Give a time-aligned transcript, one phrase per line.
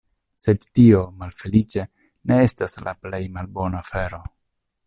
[0.45, 1.85] Sed tio, malfeliĉe,
[2.31, 4.23] ne estas la plej malbona afero.